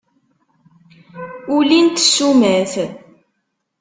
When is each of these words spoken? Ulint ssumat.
Ulint 1.55 1.97
ssumat. 2.03 2.73